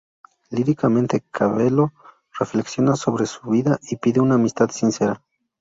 [0.49, 1.93] Líricamente, Cabello
[2.39, 5.21] reflexiona sobre su vida y pide una amistad sincera.